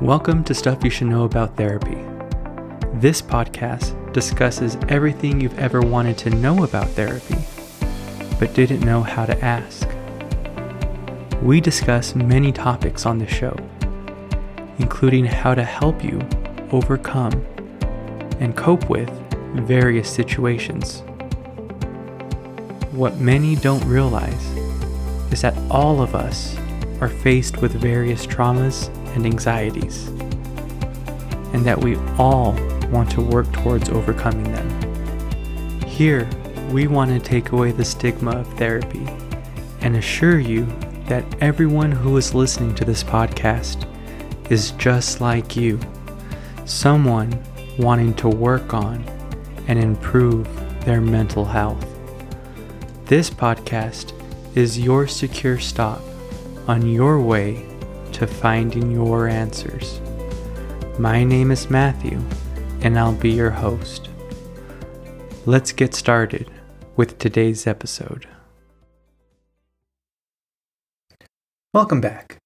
[0.00, 1.98] Welcome to Stuff You Should Know About Therapy.
[2.94, 7.36] This podcast discusses everything you've ever wanted to know about therapy,
[8.38, 9.86] but didn't know how to ask.
[11.42, 13.54] We discuss many topics on the show,
[14.78, 16.18] including how to help you
[16.72, 17.34] overcome
[18.40, 19.10] and cope with
[19.66, 21.02] various situations.
[22.92, 24.46] What many don't realize
[25.30, 26.56] is that all of us
[27.02, 30.08] are faced with various traumas and anxieties,
[31.52, 32.52] and that we all
[32.90, 35.86] want to work towards overcoming them.
[35.86, 36.28] Here,
[36.70, 39.06] we want to take away the stigma of therapy
[39.80, 40.66] and assure you
[41.06, 43.86] that everyone who is listening to this podcast
[44.50, 45.80] is just like you,
[46.64, 47.42] someone
[47.78, 49.04] wanting to work on
[49.66, 50.48] and improve
[50.84, 51.86] their mental health.
[53.06, 54.12] This podcast
[54.56, 56.00] is your secure stop
[56.68, 57.69] on your way
[58.20, 59.98] to finding your answers.
[60.98, 62.20] My name is Matthew,
[62.82, 64.10] and I'll be your host.
[65.46, 66.50] Let's get started
[66.96, 68.28] with today's episode.
[71.72, 72.36] Welcome back.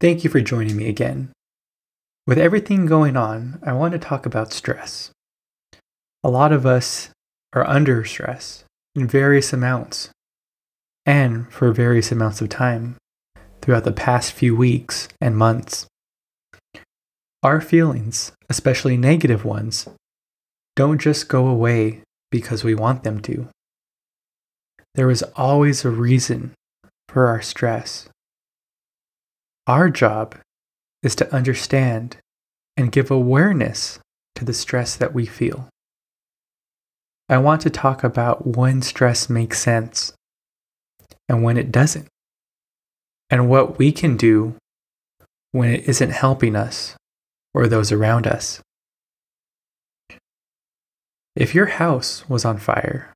[0.00, 1.32] Thank you for joining me again.
[2.26, 5.10] With everything going on, I want to talk about stress.
[6.22, 7.10] A lot of us
[7.52, 10.08] are under stress in various amounts
[11.04, 12.96] and for various amounts of time
[13.64, 15.86] throughout the past few weeks and months.
[17.42, 19.88] Our feelings, especially negative ones,
[20.76, 23.48] don't just go away because we want them to.
[24.94, 26.52] There is always a reason
[27.08, 28.06] for our stress.
[29.66, 30.34] Our job
[31.02, 32.18] is to understand
[32.76, 33.98] and give awareness
[34.34, 35.70] to the stress that we feel.
[37.30, 40.12] I want to talk about when stress makes sense
[41.30, 42.08] and when it doesn't
[43.34, 44.54] and what we can do
[45.50, 46.94] when it isn't helping us
[47.52, 48.60] or those around us.
[51.34, 53.12] If your house was on fire,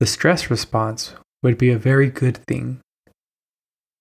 [0.00, 2.80] the stress response would be a very good thing.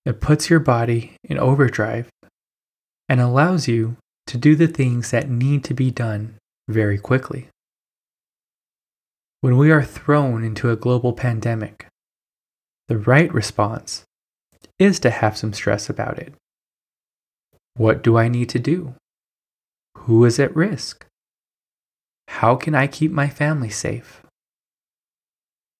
[0.06, 2.10] It puts your body in overdrive
[3.08, 3.96] and allows you
[4.28, 6.36] to do the things that need to be done
[6.68, 7.48] very quickly.
[9.40, 11.88] When we are thrown into a global pandemic,
[12.90, 14.04] the right response
[14.82, 16.34] is to have some stress about it.
[17.76, 18.96] What do I need to do?
[20.00, 21.06] Who is at risk?
[22.28, 24.24] How can I keep my family safe?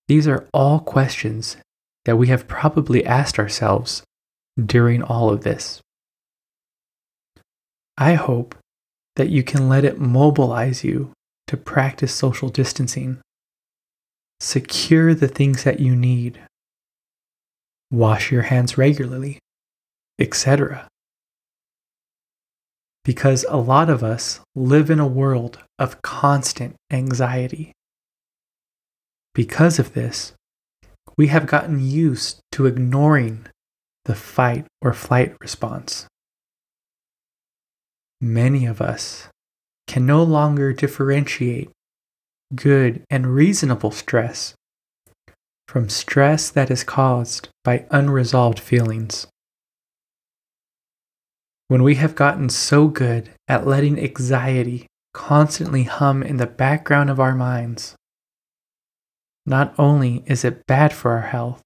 [0.08, 1.58] These are all questions
[2.06, 4.04] that we have probably asked ourselves
[4.64, 5.82] during all of this.
[7.98, 8.56] I hope
[9.16, 11.12] that you can let it mobilize you
[11.48, 13.20] to practice social distancing.
[14.40, 16.40] Secure the things that you need
[17.92, 19.38] wash your hands regularly,
[20.18, 20.88] etc.
[23.04, 27.74] Because a lot of us live in a world of constant anxiety.
[29.34, 30.34] Because of this,
[31.18, 33.46] we have gotten used to ignoring
[34.06, 36.08] the fight or flight response.
[38.20, 39.28] Many of us
[39.88, 41.70] can no longer differentiate
[42.56, 44.54] good and reasonable stress
[45.72, 49.26] from stress that is caused by unresolved feelings.
[51.70, 57.22] When we have gotten so good at letting anxiety constantly hum in the background of
[57.22, 57.96] our minds,
[59.46, 61.62] not only is it bad for our health,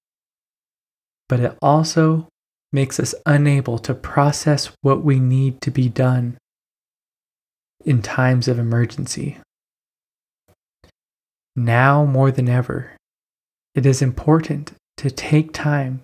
[1.28, 2.28] but it also
[2.72, 6.38] makes us unable to process what we need to be done
[7.84, 9.38] in times of emergency.
[11.56, 12.92] Now more than ever,
[13.76, 16.00] it is important to take time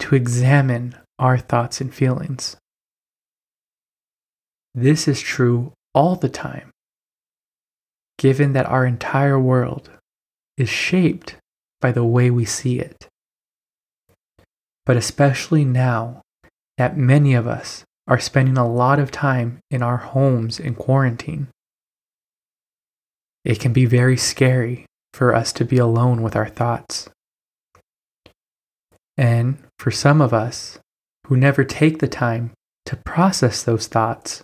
[0.00, 2.56] to examine our thoughts and feelings.
[4.74, 6.70] This is true all the time,
[8.18, 9.88] given that our entire world
[10.56, 11.36] is shaped
[11.80, 13.06] by the way we see it.
[14.84, 16.22] But especially now
[16.76, 21.48] that many of us are spending a lot of time in our homes in quarantine,
[23.44, 24.86] it can be very scary
[25.16, 27.08] for us to be alone with our thoughts.
[29.16, 30.78] And for some of us
[31.26, 32.52] who never take the time
[32.84, 34.42] to process those thoughts,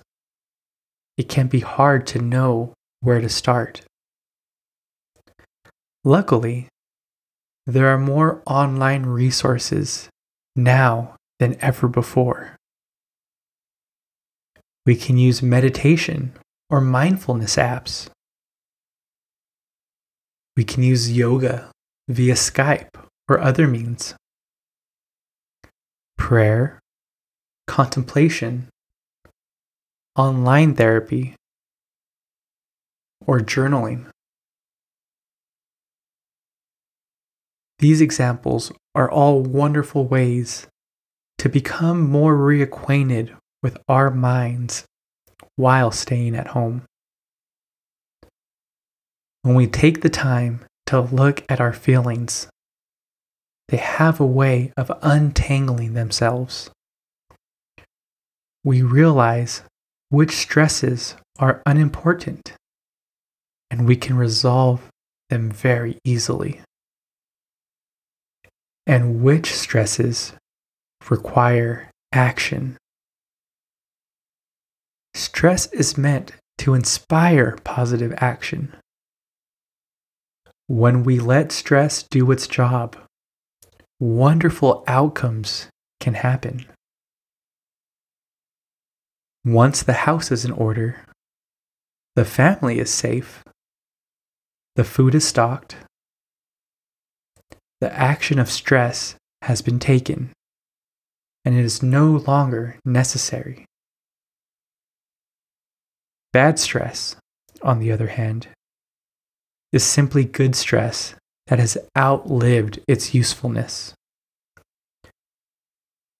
[1.18, 3.82] it can be hard to know where to start.
[6.04, 6.68] Luckily,
[7.66, 10.08] there are more online resources
[10.56, 12.56] now than ever before.
[14.86, 16.32] We can use meditation
[16.70, 18.08] or mindfulness apps
[20.56, 21.70] we can use yoga
[22.08, 22.88] via Skype
[23.28, 24.14] or other means.
[26.18, 26.78] Prayer,
[27.66, 28.68] contemplation,
[30.16, 31.34] online therapy,
[33.26, 34.06] or journaling.
[37.78, 40.66] These examples are all wonderful ways
[41.38, 44.84] to become more reacquainted with our minds
[45.56, 46.82] while staying at home.
[49.42, 52.46] When we take the time to look at our feelings,
[53.68, 56.70] they have a way of untangling themselves.
[58.64, 59.62] We realize
[60.10, 62.52] which stresses are unimportant
[63.70, 64.88] and we can resolve
[65.30, 66.60] them very easily.
[68.86, 70.34] And which stresses
[71.08, 72.76] require action.
[75.14, 78.76] Stress is meant to inspire positive action.
[80.68, 82.96] When we let stress do its job,
[84.00, 85.68] wonderful outcomes
[86.00, 86.66] can happen.
[89.44, 91.04] Once the house is in order,
[92.14, 93.42] the family is safe,
[94.76, 95.76] the food is stocked,
[97.80, 100.30] the action of stress has been taken,
[101.44, 103.64] and it is no longer necessary.
[106.32, 107.16] Bad stress,
[107.62, 108.46] on the other hand,
[109.72, 111.14] is simply good stress
[111.46, 113.94] that has outlived its usefulness.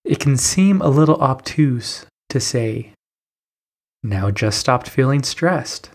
[0.04, 2.92] It can seem a little obtuse to say,
[4.02, 5.90] now just stopped feeling stressed.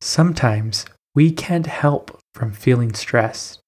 [0.00, 0.84] Sometimes
[1.14, 3.60] we can't help from feeling stressed,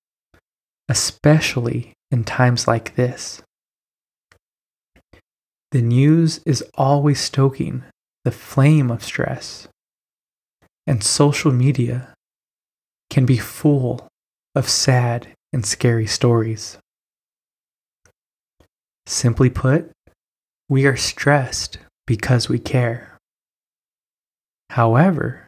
[0.89, 3.43] especially in times like this.
[5.73, 7.83] The news is always stoking
[8.25, 9.67] the flame of stress,
[10.87, 12.15] and social media
[13.11, 14.07] can be full
[14.55, 16.79] of sad and scary stories.
[19.07, 19.91] Simply put,
[20.69, 23.19] we are stressed because we care.
[24.71, 25.47] However,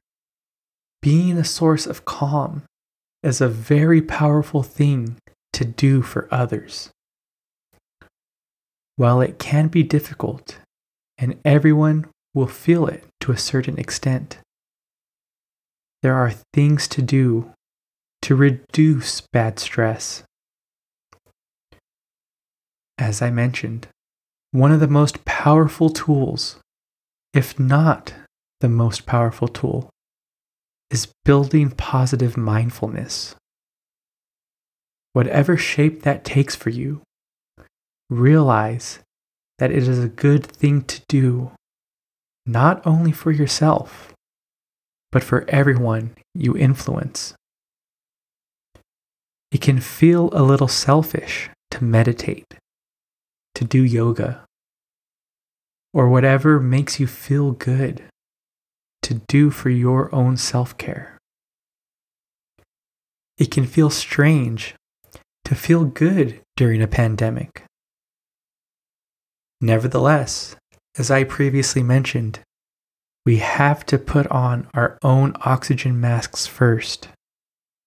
[1.02, 2.62] being a source of calm
[3.22, 5.16] is a very powerful thing
[5.52, 6.90] to do for others.
[8.96, 10.58] While it can be difficult,
[11.18, 14.38] and everyone will feel it to a certain extent,
[16.06, 17.52] there are things to do
[18.22, 20.22] to reduce bad stress.
[22.96, 23.88] As I mentioned,
[24.52, 26.60] one of the most powerful tools,
[27.34, 28.14] if not
[28.60, 29.90] the most powerful tool,
[30.92, 33.34] is building positive mindfulness.
[35.12, 37.02] Whatever shape that takes for you,
[38.08, 39.00] realize
[39.58, 41.50] that it is a good thing to do,
[42.46, 44.12] not only for yourself,
[45.12, 47.34] but for everyone you influence.
[49.50, 52.54] It can feel a little selfish to meditate,
[53.54, 54.44] to do yoga,
[55.94, 58.02] or whatever makes you feel good
[59.02, 61.16] to do for your own self care.
[63.38, 64.74] It can feel strange
[65.44, 67.64] to feel good during a pandemic.
[69.60, 70.56] Nevertheless,
[70.98, 72.40] as I previously mentioned,
[73.26, 77.08] we have to put on our own oxygen masks first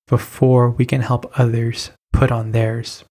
[0.06, 3.06] before we can help others put on theirs.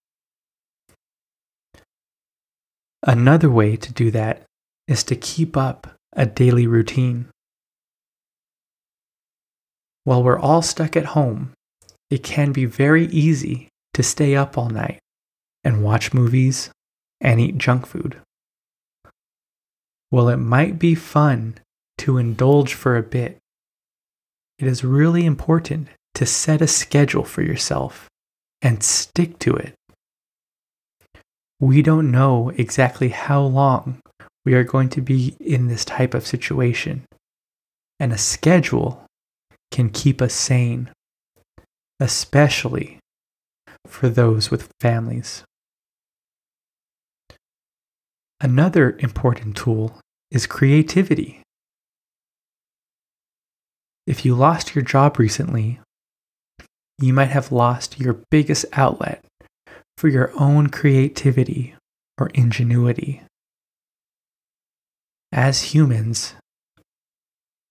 [3.01, 4.43] Another way to do that
[4.87, 7.27] is to keep up a daily routine.
[10.03, 11.53] While we're all stuck at home,
[12.11, 14.99] it can be very easy to stay up all night
[15.63, 16.69] and watch movies
[17.21, 18.17] and eat junk food.
[20.11, 21.55] While it might be fun
[21.99, 23.37] to indulge for a bit,
[24.57, 28.07] it is really important to set a schedule for yourself
[28.61, 29.73] and stick to it.
[31.59, 33.99] We don't know exactly how long
[34.45, 37.05] we are going to be in this type of situation,
[37.99, 39.05] and a schedule
[39.71, 40.89] can keep us sane,
[41.99, 42.99] especially
[43.85, 45.43] for those with families.
[48.41, 49.99] Another important tool
[50.31, 51.41] is creativity.
[54.09, 55.79] If you lost your job recently,
[56.97, 59.23] you might have lost your biggest outlet
[59.99, 61.75] for your own creativity
[62.17, 63.21] or ingenuity.
[65.31, 66.33] As humans,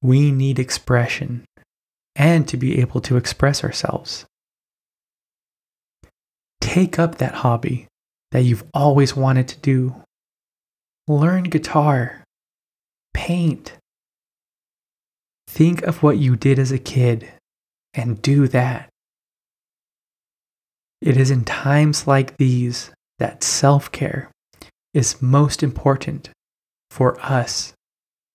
[0.01, 1.45] we need expression
[2.15, 4.25] and to be able to express ourselves.
[6.61, 7.89] Take up that hobby
[8.31, 9.97] that you've always wanted to do.
[11.09, 12.23] Learn guitar,
[13.13, 13.73] paint.
[15.59, 17.33] Think of what you did as a kid
[17.93, 18.91] and do that.
[21.01, 24.31] It is in times like these that self care
[24.95, 26.31] is most important
[26.93, 27.73] for us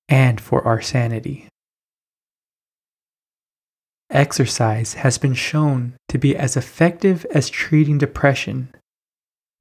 [0.10, 1.48] and for our sanity.
[4.10, 8.68] Exercise has been shown to be as effective as treating depression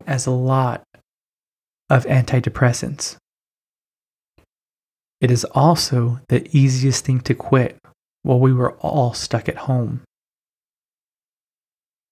[0.04, 0.82] as a lot
[1.88, 3.18] of antidepressants.
[5.22, 7.78] It is also the easiest thing to quit
[8.24, 10.02] while we were all stuck at home.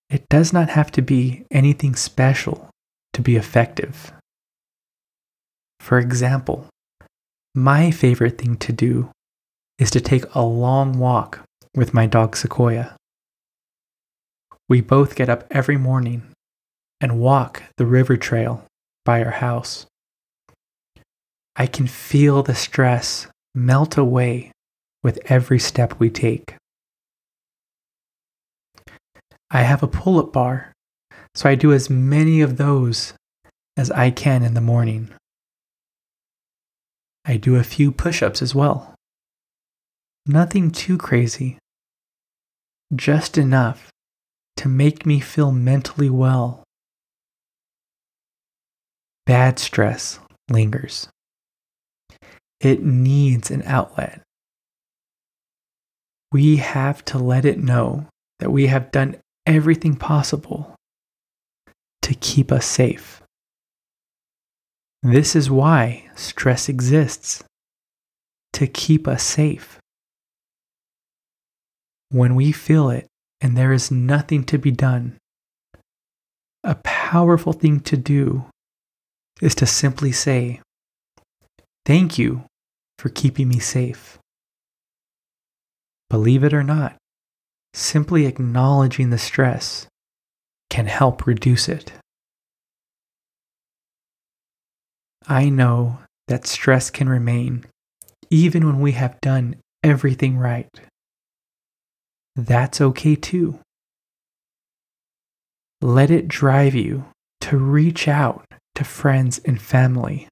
[0.09, 2.71] It does not have to be anything special
[3.13, 4.13] to be effective.
[5.81, 6.69] For example,
[7.53, 9.11] my favorite thing to do
[9.77, 11.41] is to take a long walk
[11.75, 12.95] with my dog Sequoia.
[14.69, 16.23] We both get up every morning
[17.01, 18.65] and walk the river trail
[19.05, 19.87] by our house.
[21.57, 24.53] I can feel the stress melt away
[25.03, 26.55] with every step we take.
[29.51, 30.73] I have a pull up bar,
[31.35, 33.15] so I do as many of those
[33.77, 35.11] as I can in the morning.
[37.25, 38.95] I do a few push ups as well.
[40.27, 41.59] Nothing too crazy,
[42.95, 43.91] just enough
[44.59, 46.63] to make me feel mentally well.
[49.27, 51.09] Bad stress lingers.
[52.61, 54.21] It needs an outlet.
[56.33, 58.07] We have to let it know
[58.39, 60.75] that we have done everything possible
[62.03, 63.23] to keep us safe.
[65.03, 67.43] This is why stress exists
[68.53, 69.79] to keep us safe.
[72.11, 73.07] When we feel it
[73.41, 75.17] and there is nothing to be done,
[76.63, 78.45] a powerful thing to do
[79.41, 80.61] is to simply say,
[81.87, 82.45] Thank you
[83.01, 84.19] for keeping me safe.
[86.11, 86.97] Believe it or not,
[87.73, 89.87] simply acknowledging the stress
[90.69, 91.93] can help reduce it.
[95.27, 97.65] I know that stress can remain
[98.29, 100.69] even when we have done everything right.
[102.37, 103.61] That's okay too.
[105.81, 107.07] Let it drive you
[107.43, 110.29] to reach out to friends and family.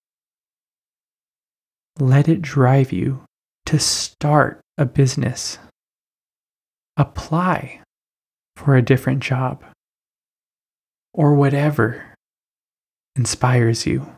[1.99, 3.25] Let it drive you
[3.67, 5.59] to start a business.
[6.97, 7.81] Apply
[8.57, 9.65] for a different job
[11.13, 12.15] or whatever
[13.17, 14.15] inspires you.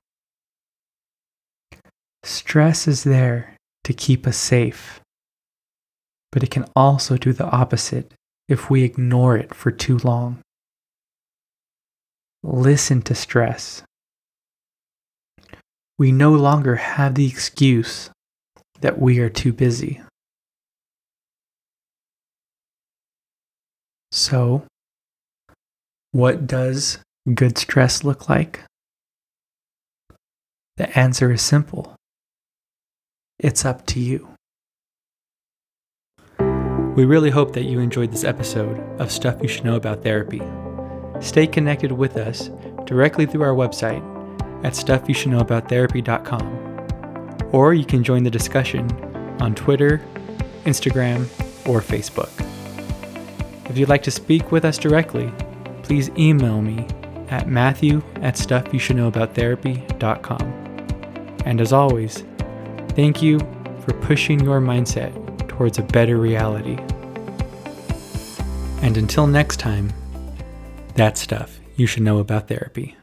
[2.23, 5.01] Stress is there to keep us safe,
[6.31, 8.13] but it can also do the opposite
[8.47, 10.43] if we ignore it for too long.
[12.43, 13.83] Listen to stress.
[16.01, 18.09] We no longer have the excuse
[18.81, 20.01] that we are too busy.
[24.11, 24.63] So,
[26.13, 27.01] what does
[27.35, 28.61] good stress look like?
[30.79, 31.95] The answer is simple
[33.39, 34.27] it's up to you.
[36.97, 40.41] We really hope that you enjoyed this episode of Stuff You Should Know About Therapy.
[41.21, 42.49] Stay connected with us
[42.87, 44.20] directly through our website
[44.65, 48.89] at stuffyoushouldknowaboutTherapy.com, or you can join the discussion
[49.41, 50.01] on Twitter,
[50.65, 51.23] Instagram,
[51.69, 52.31] or Facebook.
[53.69, 55.33] If you'd like to speak with us directly,
[55.83, 56.87] please email me
[57.29, 60.43] at matthew at stuffyoushouldknowaboutTherapy.com.
[61.47, 62.25] And as always,
[62.97, 63.39] Thank you
[63.85, 65.13] for pushing your mindset
[65.49, 66.77] towards a better reality.
[68.83, 69.93] And until next time,
[70.97, 72.97] that stuff you should know about therapy.